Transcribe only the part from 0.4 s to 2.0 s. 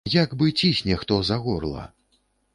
бы цісне хто за горла.